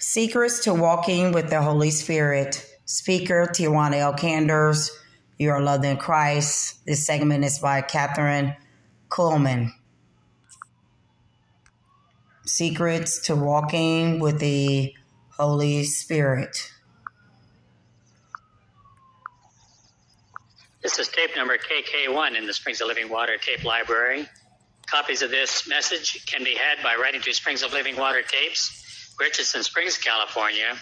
Secrets 0.00 0.60
to 0.60 0.72
Walking 0.72 1.30
with 1.32 1.50
the 1.50 1.60
Holy 1.60 1.90
Spirit. 1.90 2.66
Speaker 2.86 3.46
Tijuana 3.52 3.96
L. 3.96 4.14
Canders. 4.14 4.90
You 5.38 5.50
are 5.50 5.60
loved 5.60 5.84
in 5.84 5.98
Christ. 5.98 6.82
This 6.86 7.04
segment 7.04 7.44
is 7.44 7.58
by 7.58 7.82
Kathryn 7.82 8.56
Kuhlman. 9.10 9.72
Secrets 12.46 13.26
to 13.26 13.36
Walking 13.36 14.20
with 14.20 14.40
the 14.40 14.94
Holy 15.36 15.84
Spirit. 15.84 16.72
This 20.82 20.98
is 20.98 21.08
tape 21.08 21.36
number 21.36 21.58
KK1 21.58 22.38
in 22.38 22.46
the 22.46 22.54
Springs 22.54 22.80
of 22.80 22.88
Living 22.88 23.10
Water 23.10 23.36
tape 23.36 23.64
library. 23.64 24.26
Copies 24.86 25.20
of 25.20 25.30
this 25.30 25.68
message 25.68 26.24
can 26.24 26.42
be 26.42 26.54
had 26.54 26.82
by 26.82 26.96
writing 26.96 27.20
to 27.20 27.34
Springs 27.34 27.62
of 27.62 27.74
Living 27.74 27.96
Water 27.96 28.22
Tapes, 28.22 28.80
Richardson 29.20 29.62
Springs, 29.62 29.96
California, 29.98 30.74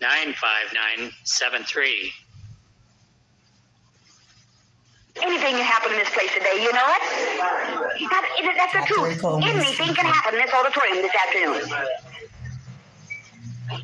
95973. 0.00 2.12
Anything 5.20 5.56
can 5.56 5.60
happen 5.60 5.92
in 5.92 5.98
this 5.98 6.08
place 6.10 6.32
today, 6.32 6.62
you 6.62 6.72
know 6.72 6.86
it? 6.86 7.02
That, 8.08 8.24
it 8.38 8.56
that's 8.56 8.72
the 8.72 8.80
truth. 8.86 9.22
Anything 9.44 9.92
can 9.94 10.06
happen 10.06 10.34
in 10.38 10.46
this 10.46 10.54
auditorium 10.54 11.02
this 11.02 11.12
afternoon. 11.12 11.68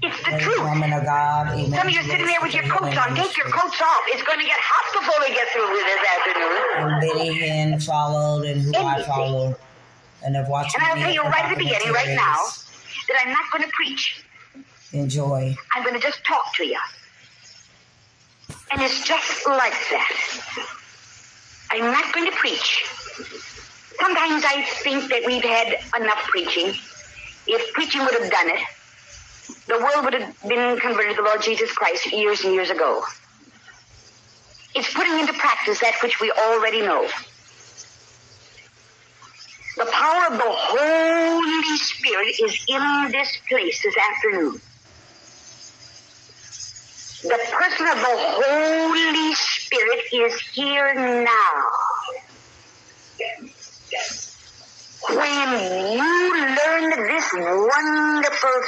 It's 0.01 0.23
the 0.25 0.39
truth. 0.39 0.63
Woman 0.63 0.93
of 0.93 1.05
God, 1.05 1.49
Some 1.51 1.87
of 1.87 1.91
you 1.93 2.01
are 2.01 2.05
sitting 2.05 2.27
there 2.27 2.41
with 2.41 2.55
your 2.55 2.63
coats 2.65 2.97
on. 2.97 3.15
Take 3.17 3.37
your 3.37 3.51
coats 3.51 3.83
off. 3.83 4.05
It's 4.09 4.23
going 4.23 4.39
to 4.39 4.47
get 4.47 4.59
hot 4.59 4.93
before 4.95 5.21
we 5.21 5.29
get 5.35 5.49
through 5.49 5.71
with 5.73 5.85
this 5.85 6.05
afternoon. 6.17 6.63
And 6.79 7.01
Benny 7.01 7.35
Hinn 7.41 7.79
followed 7.83 8.45
and 8.47 8.63
who 8.63 8.73
I 8.75 9.03
followed. 9.03 9.57
And 10.25 10.37
I've 10.37 10.49
watched 10.49 10.75
And 10.77 10.85
I'll 10.85 10.97
tell 10.97 11.13
you 11.13 11.23
right 11.23 11.45
at 11.45 11.51
the 11.51 11.57
beginning, 11.65 11.93
right 11.93 12.15
now, 12.17 12.37
documentaries. 12.37 12.68
That 13.09 13.19
I'm 13.25 13.33
not 13.33 13.51
going 13.51 13.65
to 13.65 13.71
preach. 13.71 14.25
Enjoy. 14.93 15.55
I'm 15.73 15.83
going 15.83 15.95
to 15.95 16.01
just 16.01 16.25
talk 16.25 16.55
to 16.57 16.67
you. 16.67 16.79
And 18.71 18.83
it's 18.83 19.05
just 19.05 19.47
like 19.47 19.73
that. 19.91 20.67
I'm 21.71 21.91
not 21.93 22.13
going 22.13 22.31
to 22.31 22.37
preach. 22.37 22.85
Sometimes 24.01 24.45
I 24.47 24.63
think 24.83 25.11
that 25.11 25.23
we've 25.27 25.43
had 25.43 25.79
enough 26.01 26.23
preaching. 26.29 26.75
If 27.47 27.73
preaching 27.73 28.03
would 28.03 28.15
have 28.15 28.31
done 28.31 28.51
it, 28.51 28.61
the 29.67 29.79
world 29.79 30.05
would 30.05 30.15
have 30.15 30.49
been 30.49 30.79
converted 30.79 31.17
to 31.17 31.23
the 31.23 31.29
Lord 31.29 31.43
Jesus 31.43 31.73
Christ 31.73 32.13
years 32.13 32.45
and 32.45 32.55
years 32.55 32.71
ago. 32.71 33.03
It's 34.75 34.93
putting 34.93 35.19
into 35.19 35.33
practice 35.33 35.81
that 35.81 35.95
which 36.03 36.21
we 36.21 36.31
already 36.31 36.83
know. 36.83 37.09
The 39.79 39.87
power 39.87 40.27
of 40.33 40.39
the 40.39 40.45
Holy 40.45 41.79
Spirit 41.79 42.35
is 42.43 42.65
in 42.69 43.13
this 43.13 43.39
place 43.49 43.81
this 43.81 43.95
afternoon. 43.97 44.61
The 47.23 47.39
person 47.53 47.87
of 47.87 47.99
the 47.99 48.17
Holy 48.43 49.35
Spirit 49.35 50.01
is 50.13 50.41
here 50.53 50.95
now. 50.95 51.63
When 55.11 55.93
you 55.93 56.35
learn 56.35 56.91
this 57.07 57.33
wonderful 57.33 58.63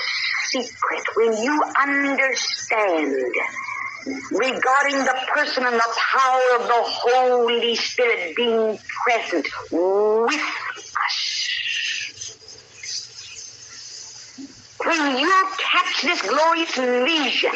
secret, 0.50 1.02
when 1.16 1.42
you 1.42 1.60
understand 1.82 3.16
regarding 4.30 4.98
the 4.98 5.18
person 5.34 5.66
and 5.66 5.74
the 5.74 6.00
power 6.14 6.60
of 6.60 6.68
the 6.68 6.82
Holy 6.84 7.74
Spirit 7.74 8.36
being 8.36 8.78
present 9.04 9.48
with 9.72 10.40
when 14.90 15.18
you 15.18 15.46
catch 15.58 16.02
this 16.02 16.20
glorious 16.22 16.74
vision, 16.74 17.52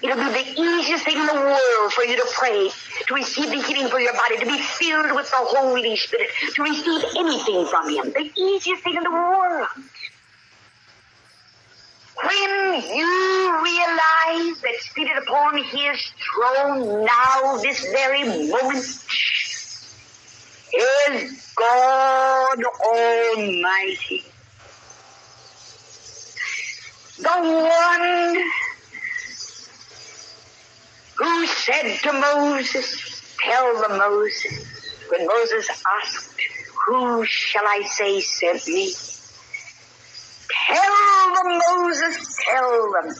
It'll 0.00 0.16
be 0.16 0.30
the 0.30 0.60
easiest 0.60 1.04
thing 1.04 1.18
in 1.18 1.26
the 1.26 1.34
world 1.34 1.92
for 1.92 2.04
you 2.04 2.16
to 2.16 2.26
pray, 2.32 2.70
to 3.08 3.14
receive 3.14 3.50
the 3.50 3.60
healing 3.60 3.88
for 3.88 3.98
your 3.98 4.12
body, 4.12 4.38
to 4.38 4.46
be 4.46 4.58
filled 4.58 5.12
with 5.12 5.28
the 5.28 5.36
Holy 5.36 5.96
Spirit, 5.96 6.28
to 6.54 6.62
receive 6.62 7.02
anything 7.16 7.66
from 7.66 7.88
Him. 7.88 8.12
The 8.12 8.30
easiest 8.40 8.84
thing 8.84 8.94
in 8.94 9.02
the 9.02 9.10
world. 9.10 9.66
When 12.22 12.82
you 12.96 13.62
realize 13.62 14.60
that 14.60 14.74
seated 14.94 15.16
upon 15.18 15.64
His 15.64 16.00
throne 16.32 17.04
now, 17.04 17.56
this 17.56 17.80
very 17.90 18.22
moment, 18.22 18.84
is 20.74 21.52
God 21.56 22.64
Almighty. 22.84 24.24
The 27.18 27.28
one 27.28 28.36
who 31.18 31.46
said 31.46 31.98
to 32.04 32.12
Moses, 32.12 33.22
Tell 33.44 33.74
the 33.82 33.88
Moses, 33.96 34.66
when 35.10 35.26
Moses 35.26 35.68
asked, 36.02 36.30
Who 36.86 37.24
shall 37.26 37.64
I 37.66 37.82
say 37.82 38.20
sent 38.20 38.68
me? 38.68 38.92
Tell 40.68 41.34
them, 41.34 41.60
Moses, 41.70 42.36
tell 42.48 42.92
them 42.92 43.14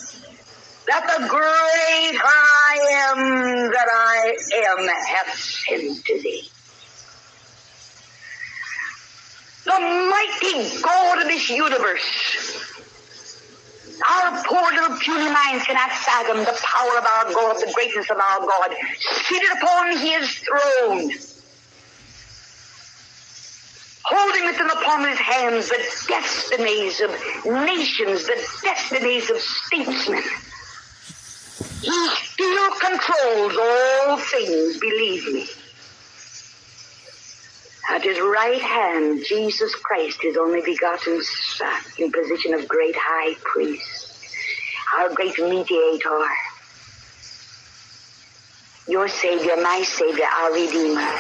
that 0.87 1.19
the 1.19 1.29
great 1.29 2.21
I 2.23 2.79
am 3.11 3.71
that 3.73 3.89
I 3.93 4.37
am 4.55 4.89
hath 5.09 5.35
sent 5.35 6.05
to 6.07 6.23
thee. 6.23 6.49
The 9.65 9.81
mighty 9.81 10.83
God 10.83 11.23
of 11.23 11.29
this 11.29 11.51
universe 11.51 12.68
our 14.09 14.43
poor 14.45 14.63
little 14.73 14.97
puny 14.99 15.31
minds 15.31 15.65
cannot 15.65 15.91
fathom 15.91 16.39
the 16.39 16.59
power 16.63 16.99
of 16.99 17.05
our 17.05 17.33
God, 17.33 17.57
the 17.57 17.73
greatness 17.75 18.11
of 18.11 18.19
our 18.19 18.41
God, 18.41 18.75
seated 19.01 19.51
upon 19.61 19.97
his 19.97 20.39
throne, 20.39 21.11
holding 24.05 24.47
within 24.47 24.67
the 24.67 24.81
palm 24.85 25.03
of 25.03 25.11
his 25.11 25.19
hands 25.19 25.69
the 25.69 25.79
destinies 26.09 27.01
of 27.01 27.11
nations, 27.67 28.27
the 28.27 28.37
destinies 28.63 29.31
of 29.31 29.39
statesmen. 29.39 30.23
He 31.81 32.09
still 32.25 32.71
controls 32.81 33.57
all 33.61 34.17
things, 34.17 34.79
believe 34.79 35.33
me. 35.33 35.49
At 37.91 38.05
his 38.05 38.21
right 38.21 38.61
hand, 38.61 39.25
Jesus 39.27 39.75
Christ, 39.77 40.19
his 40.21 40.37
only 40.37 40.61
begotten 40.61 41.23
Son, 41.23 41.81
in 41.99 42.13
position 42.13 42.53
of 42.53 42.69
great 42.69 42.95
high 42.97 43.35
priest, 43.43 44.15
our 44.99 45.09
great 45.15 45.39
mediator, 45.39 46.25
your 48.87 49.09
Savior, 49.09 49.57
my 49.57 49.83
Savior, 49.87 50.27
our 50.27 50.53
Redeemer. 50.53 51.11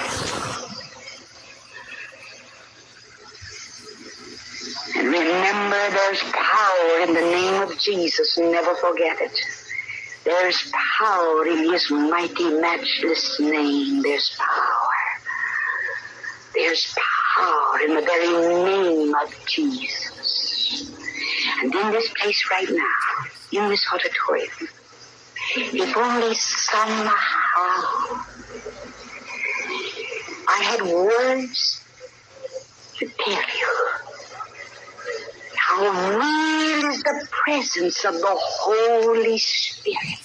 And 4.96 5.06
remember, 5.08 5.90
there's 5.90 6.22
power 6.32 7.00
in 7.00 7.14
the 7.14 7.20
name 7.20 7.62
of 7.62 7.78
Jesus. 7.78 8.36
Never 8.36 8.74
forget 8.74 9.20
it. 9.20 9.38
There's 10.24 10.70
power 10.98 11.46
in 11.46 11.72
his 11.72 11.90
mighty, 11.90 12.50
matchless 12.60 13.40
name. 13.40 14.02
There's 14.02 14.36
power. 14.36 14.77
There's 16.58 16.92
power 17.36 17.80
in 17.86 17.94
the 17.94 18.00
very 18.00 18.32
name 18.64 19.14
of 19.14 19.32
Jesus. 19.46 20.90
And 21.60 21.72
in 21.72 21.92
this 21.92 22.08
place 22.20 22.44
right 22.50 22.68
now, 22.68 23.62
in 23.62 23.68
this 23.68 23.86
auditorium, 23.92 24.50
if 25.54 25.96
only 25.96 26.34
somehow 26.34 27.14
I 30.48 30.62
had 30.62 30.82
words 30.82 31.80
to 32.96 33.06
tell 33.06 33.32
you 33.34 33.88
how 35.54 36.18
real 36.18 36.90
is 36.90 37.02
the 37.04 37.28
presence 37.30 38.04
of 38.04 38.14
the 38.14 38.36
Holy 38.36 39.38
Spirit. 39.38 40.18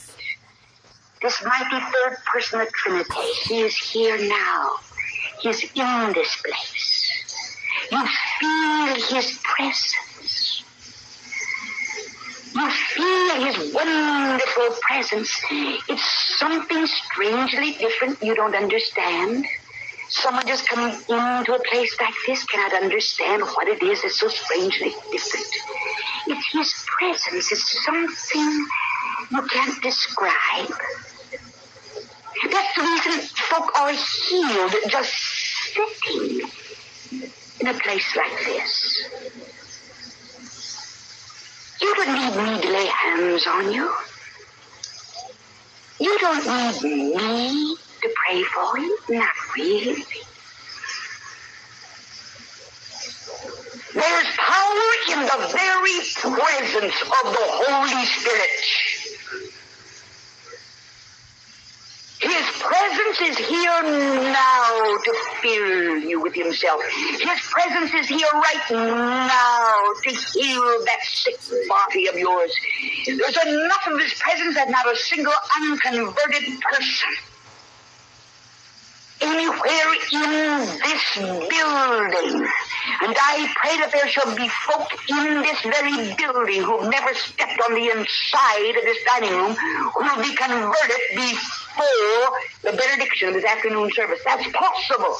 This 1.21 1.43
mighty 1.45 1.85
third 1.85 2.17
person 2.25 2.59
of 2.61 2.73
Trinity, 2.73 3.13
He 3.45 3.61
is 3.61 3.77
here 3.77 4.17
now. 4.27 4.77
He's 5.43 5.63
in 5.75 6.13
this 6.15 6.37
place. 6.45 7.11
You 7.91 8.05
feel 8.39 9.17
His 9.17 9.39
presence. 9.43 10.65
You 12.55 12.69
feel 12.71 13.45
His 13.45 13.73
wonderful 13.73 14.69
presence. 14.87 15.31
It's 15.89 16.37
something 16.39 16.87
strangely 16.87 17.73
different 17.79 18.19
you 18.23 18.35
don't 18.35 18.55
understand. 18.55 19.45
Someone 20.09 20.47
just 20.47 20.67
coming 20.69 20.95
into 21.09 21.53
a 21.55 21.61
place 21.71 21.95
like 22.01 22.15
this 22.27 22.43
cannot 22.45 22.73
understand 22.83 23.43
what 23.43 23.67
it 23.69 23.83
is 23.83 24.01
that's 24.03 24.19
so 24.19 24.29
strangely 24.29 24.93
different. 25.11 25.47
It's 26.27 26.47
His 26.53 26.73
presence. 26.99 27.51
It's 27.51 27.85
something 27.85 28.67
you 29.31 29.43
can't 29.51 29.83
describe. 29.83 30.69
That's 32.51 32.75
the 32.75 32.83
reason 32.83 33.21
folk 33.49 33.71
are 33.79 33.93
healed 33.93 34.75
just 34.89 35.13
in 37.61 37.67
a 37.67 37.73
place 37.73 38.15
like 38.15 38.45
this. 38.45 39.09
You 41.81 41.95
don't 41.95 42.15
need 42.15 42.43
me 42.43 42.61
to 42.61 42.71
lay 42.71 42.85
hands 42.85 43.47
on 43.47 43.71
you. 43.71 43.91
You 45.99 46.19
don't 46.19 46.83
need 46.83 47.15
me 47.15 47.75
to 48.01 48.09
pray 48.15 48.43
for 48.43 48.77
you. 48.79 48.97
Not 49.09 49.33
really. 49.57 50.03
There's 53.93 54.27
power 54.37 54.91
in 55.11 55.19
the 55.21 55.47
very 55.51 55.99
presence 56.15 57.01
of 57.01 57.33
the 57.33 57.45
Holy 57.45 58.05
Spirit. 58.05 58.82
His 62.33 62.49
presence 62.61 63.21
is 63.21 63.37
here 63.37 63.83
now 63.83 64.97
to 65.05 65.13
fill 65.39 65.97
you 65.99 66.19
with 66.19 66.33
himself. 66.33 66.81
His 66.83 67.39
presence 67.51 67.93
is 67.93 68.07
here 68.07 68.27
right 68.33 68.71
now 68.71 69.93
to 70.03 70.09
heal 70.09 70.63
that 70.85 71.03
sick 71.03 71.39
body 71.69 72.07
of 72.07 72.15
yours. 72.15 72.51
There's 73.05 73.37
enough 73.45 73.87
of 73.87 73.99
his 73.99 74.15
presence 74.15 74.55
that 74.55 74.67
not 74.71 74.91
a 74.91 74.95
single 74.97 75.33
unconverted 75.61 76.59
person 76.71 77.09
anywhere 79.21 79.93
in 80.11 80.65
this 80.81 81.15
building. 81.15 82.47
And 83.01 83.15
I 83.15 83.53
pray 83.55 83.77
that 83.77 83.91
there 83.93 84.07
shall 84.07 84.35
be 84.35 84.49
folk 84.65 84.89
in 85.07 85.41
this 85.41 85.61
very 85.61 86.15
building 86.15 86.63
who've 86.63 86.89
never 86.89 87.13
stepped 87.13 87.61
on 87.69 87.75
the 87.75 87.89
inside 87.89 88.75
of 88.75 88.83
this 88.83 88.97
dining 89.05 89.37
room 89.37 89.55
who 89.55 90.03
will 90.03 90.23
be 90.23 90.35
converted 90.35 91.01
before 91.15 91.62
the 92.63 92.71
benediction 92.71 93.29
of 93.29 93.33
this 93.33 93.45
afternoon 93.45 93.89
service. 93.93 94.19
That's 94.25 94.47
possible. 94.51 95.17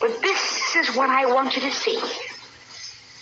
But 0.00 0.22
this 0.22 0.76
is 0.76 0.96
what 0.96 1.10
I 1.10 1.26
want 1.26 1.56
you 1.56 1.62
to 1.62 1.72
see. 1.72 2.00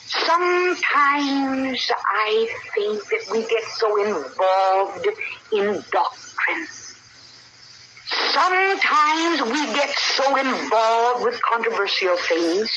Sometimes 0.06 1.90
I 1.90 2.49
think 2.75 3.02
that 3.08 3.32
we 3.32 3.40
get 3.46 3.64
so 3.64 4.05
involved 4.05 5.08
in 5.52 5.82
doctrine. 5.90 6.67
Sometimes 8.06 9.43
we 9.43 9.67
get 9.75 9.90
so 9.90 10.37
involved 10.37 11.25
with 11.25 11.40
controversial 11.43 12.17
things. 12.19 12.70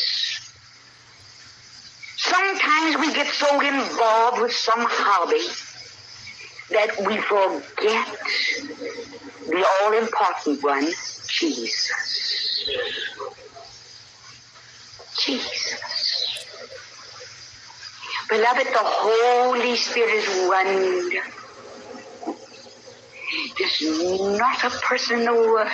Sometimes 2.17 2.97
we 2.97 3.13
get 3.13 3.27
so 3.27 3.61
involved 3.61 4.41
with 4.41 4.53
some 4.53 4.79
hobby 4.79 5.68
that 6.71 6.95
we 7.05 7.17
forget 7.17 8.07
the 9.47 9.67
all 9.81 9.93
important 9.93 10.63
one, 10.63 10.87
Jesus. 11.27 11.91
Jesus. 15.17 15.79
Beloved, 18.29 18.67
the 18.67 18.83
Holy 18.83 19.75
Spirit 19.75 20.13
is 20.13 20.47
wonderful. 20.47 21.39
There's 23.57 23.81
not 24.37 24.63
a 24.63 24.69
person 24.69 25.19
in 25.19 25.25
the 25.25 25.33
world 25.33 25.67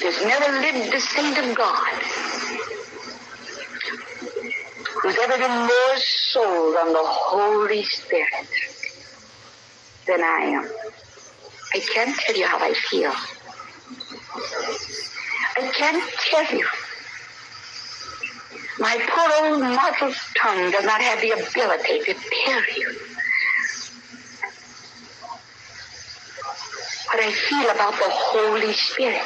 there's 0.00 0.24
never 0.24 0.60
lived 0.60 0.92
the 0.92 1.00
saint 1.00 1.38
of 1.38 1.54
God 1.54 2.02
who's 5.02 5.18
ever 5.18 5.38
been 5.38 5.58
more 5.58 5.96
sold 6.32 6.76
on 6.76 6.92
the 6.92 7.02
Holy 7.02 7.84
Spirit 7.84 8.48
than 10.06 10.22
I 10.22 10.40
am. 10.54 10.70
I 11.74 11.78
can't 11.78 12.16
tell 12.16 12.36
you 12.36 12.46
how 12.46 12.58
I 12.58 12.72
feel. 12.74 13.12
I 15.56 15.70
can't 15.72 16.02
tell 16.30 16.58
you 16.58 16.66
my 18.80 18.96
poor 19.08 19.50
old 19.50 19.60
mortal 19.60 20.14
tongue 20.40 20.70
does 20.70 20.84
not 20.84 21.02
have 21.02 21.20
the 21.20 21.32
ability 21.32 22.00
to 22.00 22.14
tell 22.14 22.62
you 22.76 22.96
what 27.06 27.22
I 27.22 27.30
feel 27.30 27.70
about 27.70 27.92
the 27.92 28.08
Holy 28.08 28.72
Spirit. 28.72 29.20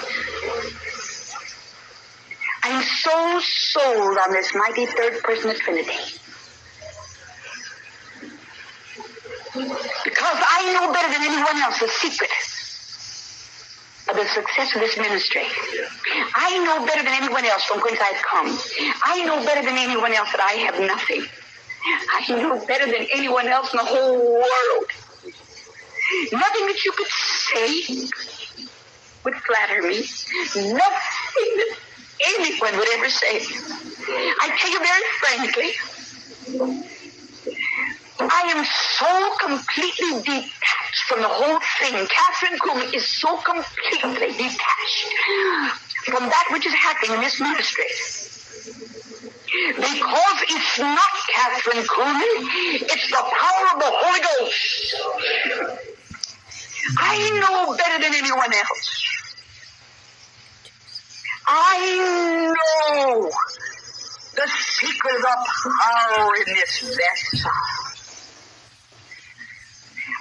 I'm 2.65 2.83
so 2.83 3.41
sold 3.41 4.19
on 4.19 4.33
this 4.33 4.53
mighty 4.55 4.87
third 4.87 5.23
person 5.23 5.51
of 5.51 5.57
Trinity. 5.61 5.93
Because 9.55 10.43
I 10.65 10.73
know 10.73 10.93
better 10.93 11.13
than 11.13 11.23
anyone 11.23 11.63
else 11.63 11.79
the 11.79 11.89
secret 11.89 12.31
of 14.09 14.17
the 14.17 14.25
success 14.33 14.75
of 14.75 14.81
this 14.81 14.97
ministry. 14.97 15.43
I 16.35 16.59
know 16.65 16.87
better 16.87 17.03
than 17.03 17.13
anyone 17.13 17.45
else 17.45 17.65
from 17.65 17.81
whence 17.81 17.99
I've 18.01 18.23
come. 18.23 18.59
I 19.05 19.25
know 19.25 19.45
better 19.45 19.63
than 19.63 19.77
anyone 19.77 20.13
else 20.15 20.33
that 20.33 20.41
I 20.41 20.53
have 20.65 20.81
nothing. 20.81 21.25
I 22.13 22.25
know 22.31 22.65
better 22.67 22.87
than 22.87 23.07
anyone 23.13 23.47
else 23.49 23.73
in 23.75 23.79
the 23.79 23.85
whole 23.85 24.33
world. 24.33 24.89
Nothing 26.33 26.67
that 26.67 26.85
you 26.85 26.93
could 26.93 27.09
say 27.09 28.09
would 29.25 29.35
flatter 29.35 29.83
me. 29.83 29.99
Nothing 29.99 31.51
that 31.61 31.77
anyone 32.39 32.79
would 32.79 32.89
ever 32.95 33.11
say. 33.11 33.41
I 34.41 34.57
tell 34.59 34.71
you 34.71 34.81
very 34.81 35.05
frankly, 35.21 36.94
I 38.21 38.55
am 38.55 38.65
so 38.65 39.37
completely 39.45 40.23
detached 40.23 41.03
from 41.09 41.23
the 41.23 41.29
whole 41.29 41.59
thing. 41.81 41.95
Kathryn 42.07 42.59
Kuhlman 42.59 42.95
is 42.95 43.07
so 43.07 43.37
completely 43.39 44.29
detached 44.33 45.09
from 46.05 46.25
that 46.29 46.49
which 46.53 46.67
is 46.67 46.75
happening 46.75 47.17
in 47.17 47.21
this 47.23 47.41
ministry. 47.41 47.85
Because 49.77 50.39
it's 50.49 50.79
not 50.79 51.13
Kathryn 51.35 51.85
Kuhlman, 51.87 52.83
it's 52.83 53.11
the 53.11 53.17
power 53.17 53.67
of 53.75 53.81
the 53.81 53.91
Holy 53.91 54.21
Ghost. 54.21 54.95
I 56.99 57.41
know 57.41 57.77
better 57.77 58.03
than 58.03 58.15
anyone 58.15 58.53
else. 58.53 59.05
I 61.47 62.55
know 62.55 63.31
the 64.35 64.49
secret 64.49 65.17
of 65.17 65.23
the 65.23 65.71
power 65.81 66.37
in 66.37 66.55
this 66.55 66.81
vessel. 66.81 67.51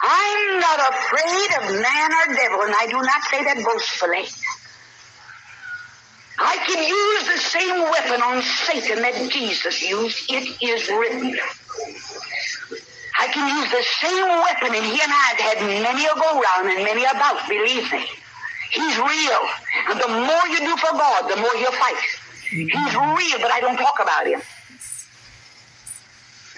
I'm 0.05 0.52
not 0.63 0.79
afraid 0.79 1.49
of 1.59 1.63
man 1.83 2.09
or 2.15 2.25
devil, 2.35 2.61
and 2.63 2.73
I 2.73 2.87
do 2.87 2.97
not 2.97 3.21
say 3.29 3.43
that 3.43 3.59
boastfully. 3.63 4.25
I 6.39 6.55
can 6.65 6.79
use 6.81 7.23
the 7.29 7.39
same 7.39 7.77
weapon 7.91 8.19
on 8.23 8.41
Satan 8.41 9.01
that 9.03 9.29
Jesus 9.29 9.81
used. 9.83 10.31
It 10.31 10.55
is 10.63 10.89
written. 10.89 11.35
I 13.19 13.27
can 13.27 13.45
use 13.59 13.69
the 13.69 13.85
same 14.01 14.27
weapon, 14.47 14.75
and 14.75 14.85
he 14.85 14.97
and 15.03 15.11
I 15.11 15.25
have 15.35 15.41
had 15.51 15.59
many 15.83 16.05
a 16.05 16.15
go 16.15 16.41
round 16.41 16.67
and 16.71 16.83
many 16.83 17.03
a 17.03 17.13
bout, 17.13 17.47
believe 17.47 17.91
me. 17.91 18.07
He's 18.71 18.97
real. 18.97 19.43
And 19.89 19.99
the 19.99 20.07
more 20.07 20.45
you 20.49 20.59
do 20.59 20.75
for 20.77 20.91
God, 20.97 21.29
the 21.29 21.37
more 21.37 21.53
he'll 21.55 21.71
fight. 21.71 22.01
He's 22.49 22.93
real, 22.95 23.39
but 23.39 23.51
I 23.51 23.59
don't 23.61 23.77
talk 23.77 23.99
about 24.01 24.25
him. 24.25 24.41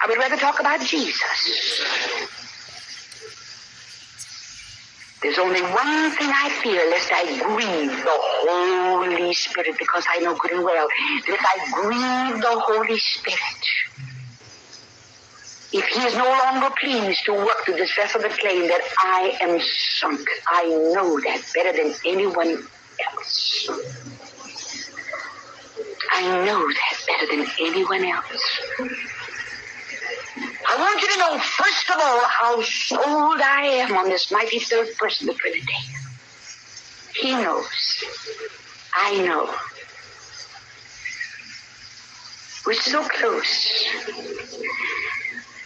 I 0.01 0.07
would 0.07 0.17
rather 0.17 0.37
talk 0.37 0.59
about 0.59 0.81
Jesus. 0.81 2.34
There's 5.25 5.39
only 5.39 5.61
one 5.63 6.11
thing 6.11 6.29
I 6.31 6.49
fear 6.61 6.87
lest 6.91 7.09
I 7.11 7.25
grieve 7.25 7.89
the 7.89 8.17
Holy 8.45 9.33
Spirit 9.33 9.75
because 9.79 10.05
I 10.07 10.19
know 10.19 10.35
good 10.35 10.51
and 10.51 10.63
well 10.63 10.87
that 10.87 11.33
if 11.33 11.41
I 11.41 11.71
grieve 11.73 12.41
the 12.43 12.61
Holy 12.61 12.99
Spirit, 12.99 13.63
if 15.73 15.87
he 15.87 16.01
is 16.03 16.15
no 16.15 16.25
longer 16.25 16.69
pleased 16.79 17.25
to 17.25 17.33
work 17.33 17.65
through 17.65 17.77
this 17.77 17.95
vessel 17.95 18.23
of 18.23 18.31
claim 18.37 18.67
that 18.67 18.81
I 18.99 19.35
am 19.41 19.59
sunk, 19.99 20.21
I 20.47 20.67
know 20.67 21.17
that 21.25 21.41
better 21.55 21.73
than 21.75 21.95
anyone 22.05 22.51
else. 22.51 23.69
I 26.11 26.45
know 26.45 26.67
that 26.67 26.97
better 27.07 27.35
than 27.35 27.47
anyone 27.61 28.05
else. 28.05 28.61
I 30.75 30.77
want 30.77 31.01
you 31.01 31.07
to 31.07 31.17
know, 31.19 31.39
first 31.39 31.89
of 31.89 31.95
all, 32.01 32.19
how 32.27 32.61
sold 32.61 33.39
I 33.41 33.65
am 33.65 33.95
on 33.95 34.09
this 34.09 34.29
mighty 34.29 34.59
third 34.59 34.89
person 34.97 35.29
of 35.29 35.35
the 35.35 35.39
Trinity. 35.39 35.63
He 37.13 37.31
knows. 37.31 38.03
I 38.93 39.15
know. 39.25 39.55
We're 42.65 42.73
so 42.73 43.07
close 43.07 43.85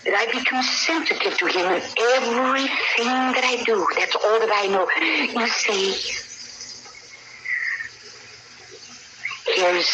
that 0.05 0.13
I 0.13 0.25
become 0.31 0.61
sensitive 0.61 1.37
to 1.39 1.45
him 1.47 1.65
in 1.65 1.81
everything 1.97 3.07
that 3.07 3.43
I 3.43 3.63
do. 3.65 3.87
That's 3.95 4.15
all 4.15 4.39
that 4.39 4.51
I 4.53 4.67
know. 4.67 4.87
You 5.41 5.47
see, 5.47 5.95
here's 9.55 9.89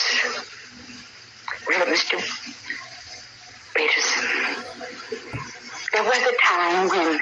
Reverend 1.70 1.96
Mr. 1.96 2.20
Peterson 3.76 4.05
there 5.96 6.04
was 6.04 6.18
a 6.18 6.36
time 6.44 6.90
when 6.90 7.18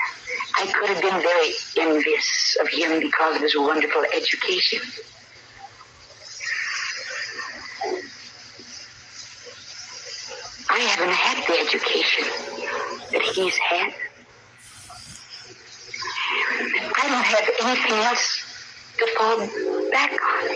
I 0.56 0.66
could 0.66 0.90
have 0.90 1.00
been 1.00 1.22
very 1.22 1.54
envious 1.78 2.58
of 2.60 2.68
him 2.68 3.02
because 3.02 3.36
of 3.36 3.44
his 3.44 3.56
wonderful 3.56 4.04
education. 4.18 4.80
I 10.72 10.80
haven't 10.80 11.14
had 11.14 11.46
the 11.46 11.60
education 11.60 12.26
that 13.12 13.22
he's 13.22 13.58
had. 13.58 13.94
I 16.96 17.08
don't 17.10 17.26
have 17.26 17.50
anything 17.62 17.94
else 17.94 18.42
to 18.98 19.08
fall 19.16 19.38
back 19.92 20.12
on. 20.14 20.50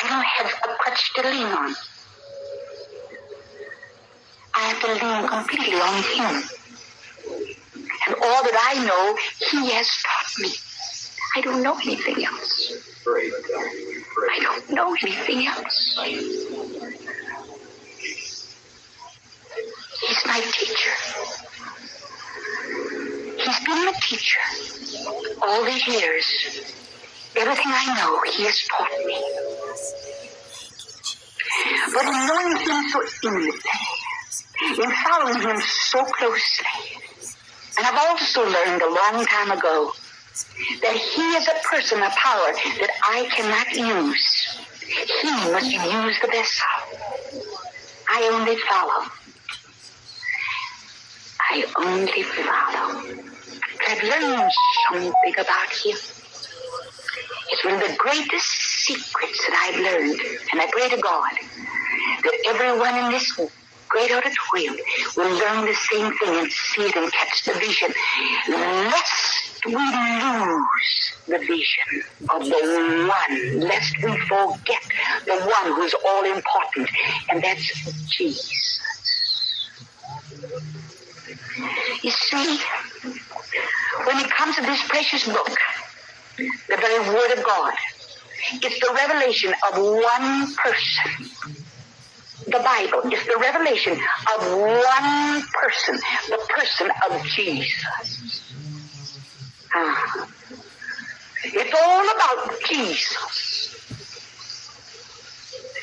I 0.00 0.08
don't 0.08 0.24
have 0.24 0.50
a 0.64 0.74
crutch 0.78 1.12
to 1.16 1.28
lean 1.28 1.44
on. 1.44 1.74
I 4.58 4.62
have 4.72 4.80
to 4.80 4.88
lean 5.06 5.28
completely 5.28 5.74
on 5.74 6.02
him. 6.02 6.42
And 8.06 8.14
all 8.16 8.42
that 8.42 8.74
I 8.74 8.84
know, 8.84 9.16
he 9.50 9.70
has 9.70 9.88
taught 10.02 10.32
me. 10.40 10.50
I 11.36 11.40
don't 11.42 11.62
know 11.62 11.78
anything 11.78 12.24
else. 12.24 12.72
I 13.06 14.38
don't 14.42 14.70
know 14.70 14.96
anything 15.00 15.46
else. 15.46 15.96
He's 20.00 20.26
my 20.26 20.40
teacher. 20.40 20.94
He's 23.38 23.60
been 23.64 23.84
my 23.84 23.92
teacher 24.02 24.40
all 25.40 25.64
these 25.64 25.86
years. 25.86 26.74
Everything 27.36 27.66
I 27.68 27.94
know, 27.96 28.20
he 28.32 28.42
has 28.42 28.66
taught 28.66 28.90
me. 29.06 29.22
But 31.94 32.04
in 32.06 32.26
knowing 32.26 32.56
him 32.56 32.88
so 32.90 33.02
intimately, 33.02 33.60
in 34.78 34.90
following 35.04 35.40
him 35.42 35.60
so 35.60 36.04
closely, 36.04 36.66
and 37.76 37.86
I've 37.86 37.98
also 37.98 38.44
learned 38.44 38.82
a 38.82 38.88
long 38.88 39.24
time 39.26 39.50
ago 39.50 39.90
that 40.82 40.96
he 40.96 41.22
is 41.34 41.48
a 41.48 41.54
person, 41.68 41.98
a 41.98 42.10
power 42.10 42.52
that 42.80 42.90
I 43.04 43.28
cannot 43.34 43.72
use. 43.72 44.58
He 45.20 45.30
must 45.50 45.72
use 45.72 46.20
the 46.20 46.28
vessel. 46.28 46.66
I 48.08 48.30
only 48.32 48.56
follow. 48.70 49.10
I 51.50 51.64
only 51.76 52.22
follow. 52.22 53.18
I've 53.88 54.02
learned 54.02 54.50
something 54.90 55.34
about 55.38 55.70
him. 55.84 55.96
It's 57.50 57.64
one 57.64 57.74
of 57.74 57.80
the 57.80 57.96
greatest 57.96 58.50
secrets 58.84 59.46
that 59.46 59.56
I've 59.56 59.80
learned, 59.80 60.20
and 60.52 60.60
I 60.60 60.68
pray 60.70 60.88
to 60.90 61.00
God 61.00 61.32
that 62.22 62.38
everyone 62.46 62.96
in 63.04 63.10
this 63.10 63.32
great 63.88 64.10
auditorium 64.12 64.76
will 65.16 65.38
learn 65.38 65.64
the 65.66 65.74
same 65.74 66.12
thing 66.18 66.38
and 66.40 66.52
see 66.52 66.82
it 66.82 66.96
and 66.96 67.12
catch 67.12 67.44
the 67.44 67.52
vision, 67.54 67.92
lest 68.48 69.64
we 69.66 69.74
lose 69.74 71.12
the 71.26 71.38
vision 71.38 72.02
of 72.30 72.44
the 72.44 73.08
one, 73.08 73.60
lest 73.60 73.94
we 74.02 74.16
forget 74.28 74.82
the 75.26 75.36
one 75.36 75.72
who's 75.74 75.94
all 76.06 76.24
important, 76.24 76.88
and 77.30 77.42
that's 77.42 77.66
Jesus. 78.16 78.80
You 82.02 82.10
see, 82.10 82.58
when 84.04 84.18
it 84.18 84.30
comes 84.30 84.56
to 84.56 84.62
this 84.62 84.82
precious 84.88 85.26
book, 85.26 85.56
the 86.36 86.76
very 86.76 87.08
Word 87.08 87.38
of 87.38 87.44
God, 87.44 87.72
it's 88.52 88.80
the 88.80 88.94
revelation 88.94 89.52
of 89.70 89.78
one 89.78 90.54
person. 90.54 91.67
The 92.48 92.60
Bible 92.60 93.12
is 93.12 93.26
the 93.26 93.36
revelation 93.38 93.92
of 93.92 94.52
one 94.56 95.42
person, 95.52 96.00
the 96.30 96.38
person 96.48 96.90
of 97.10 97.22
Jesus. 97.24 98.54
Ah. 99.74 100.28
It's 101.44 101.74
all 101.74 102.04
about 102.04 102.58
Jesus. 102.64 103.76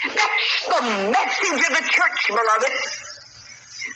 That's 0.06 0.66
the 0.66 0.82
message 1.12 1.62
of 1.70 1.78
the 1.78 1.84
church, 1.88 2.28
beloved. 2.30 2.74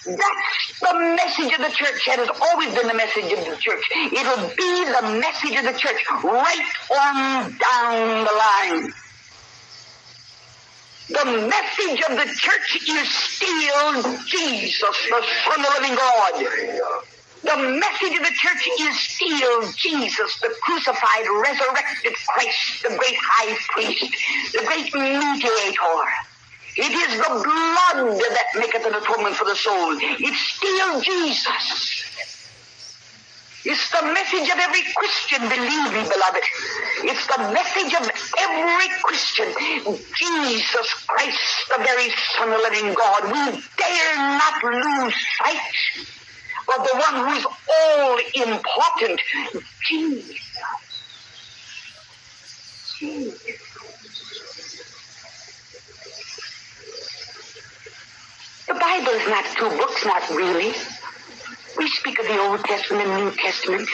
That's 0.06 0.80
the 0.80 0.94
message 1.18 1.54
of 1.54 1.66
the 1.66 1.74
church. 1.76 2.06
That 2.06 2.20
has 2.20 2.30
always 2.40 2.76
been 2.76 2.88
the 2.88 2.94
message 2.94 3.32
of 3.34 3.46
the 3.46 3.58
church. 3.58 3.84
It'll 4.14 4.48
be 4.56 4.86
the 4.86 5.20
message 5.20 5.58
of 5.58 5.66
the 5.66 5.80
church 5.80 6.04
right 6.24 6.66
on 6.92 7.58
down 7.58 8.26
the 8.26 8.34
line. 8.38 8.94
The 11.10 11.26
message 11.26 12.04
of 12.08 12.18
the 12.18 12.34
church 12.38 12.78
is 12.88 13.10
still 13.10 14.18
Jesus, 14.26 14.96
the 15.10 15.26
Son 15.44 15.60
of 15.60 15.66
the 15.66 15.82
living 15.82 15.96
God. 15.96 16.34
The 17.42 17.58
message 17.80 18.18
of 18.20 18.26
the 18.26 18.34
church 18.36 18.70
is 18.82 19.00
still 19.00 19.72
Jesus, 19.74 20.40
the 20.42 20.54
crucified, 20.62 21.26
resurrected 21.42 22.14
Christ, 22.28 22.84
the 22.84 22.90
great 22.90 23.16
high 23.20 23.58
priest, 23.70 24.06
the 24.54 24.64
great 24.66 24.94
mediator. 24.94 26.04
It 26.78 26.92
is 26.92 27.18
the 27.18 27.30
blood 27.30 28.20
that 28.20 28.48
maketh 28.56 28.86
an 28.86 28.94
atonement 28.94 29.36
for 29.36 29.46
the 29.46 29.56
soul. 29.56 29.98
It's 30.00 30.40
still 30.40 31.02
Jesus. 31.02 31.99
It's 33.66 33.92
the 33.92 34.04
message 34.14 34.50
of 34.50 34.60
every 34.60 34.82
Christian, 34.96 35.42
believe 35.50 35.94
me, 35.94 36.04
beloved. 36.10 36.44
It's 37.04 37.28
the 37.28 37.52
message 37.54 37.94
of 37.94 38.10
every 38.40 38.90
Christian. 39.04 39.48
Jesus 40.18 40.94
Christ, 41.08 41.40
the 41.78 41.84
very 41.84 42.10
Son 42.38 42.52
of 42.52 42.58
the 42.58 42.70
living 42.70 42.94
God. 42.94 43.24
We 43.26 43.64
dare 43.78 44.16
not 44.18 44.64
lose 44.64 45.16
sight 45.44 45.60
of 46.78 46.88
the 46.88 46.98
one 46.98 47.28
who 47.28 47.34
is 47.38 47.46
all 47.46 48.20
important. 48.48 49.22
Jesus. 49.88 50.40
Jesus. 53.00 53.40
The 58.68 58.76
Bible 58.76 59.14
is 59.14 59.28
not 59.28 59.46
two 59.58 59.70
books, 59.78 60.06
not 60.06 60.30
really. 60.32 60.74
We 61.78 61.88
speak 61.90 62.20
of 62.20 62.28
the 62.28 62.40
Old 62.40 62.64
Testament 62.66 63.10
and 63.10 63.26
New 63.26 63.32
Testament, 63.32 63.90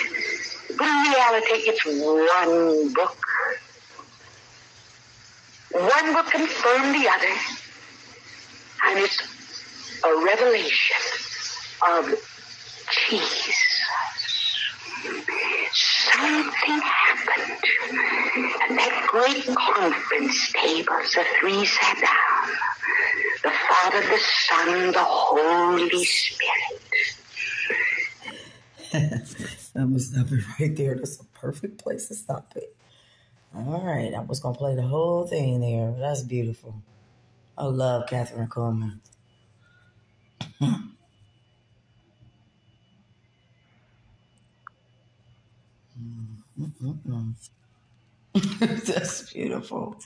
but 0.78 0.88
in 0.88 1.12
reality, 1.14 1.70
it's 1.70 1.86
one 1.86 2.94
book. 2.94 3.18
One 5.72 6.14
will 6.14 6.24
confirm 6.24 6.94
the 6.94 7.10
other, 7.10 7.36
and 8.88 9.00
it's 9.00 9.20
a 10.04 10.26
revelation 10.26 10.98
of 11.90 12.16
Jesus. 13.10 13.56
Something 15.74 16.82
happened 16.82 17.60
at 18.64 18.70
that 18.78 19.08
great 19.10 19.46
conference 19.58 20.52
table. 20.54 20.98
The 21.16 21.26
three 21.40 21.66
sat 21.66 21.98
down 22.02 22.56
the 23.44 23.52
Father, 23.52 24.02
the 24.02 24.20
Son, 24.20 24.92
the 24.92 25.04
Holy 25.04 25.90
Spirit. 26.06 26.75
I'm 28.94 29.90
gonna 29.90 30.00
stop 30.00 30.32
it 30.32 30.44
right 30.60 30.76
there. 30.76 30.96
That's 30.96 31.20
a 31.20 31.26
perfect 31.26 31.78
place 31.84 32.08
to 32.10 32.16
stop 32.16 32.54
it. 32.56 32.76
All 33.56 33.82
right, 33.84 34.14
I 34.14 34.20
was 34.22 34.40
gonna 34.40 34.58
play 34.58 34.76
the 34.76 34.84
whole 34.84 35.28
thing 35.28 35.62
there. 35.62 35.94
That's 35.98 36.24
beautiful. 36.24 36.76
I 37.58 37.66
love 37.66 38.08
Kathryn 38.08 38.50
Kuhlman. 38.50 39.00
That's 48.86 49.34
beautiful. 49.34 50.00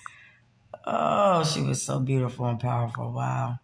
Oh, 0.86 1.44
she 1.44 1.62
was 1.62 1.82
so 1.82 2.00
beautiful 2.00 2.46
and 2.46 2.60
powerful. 2.60 3.12
Wow. 3.12 3.60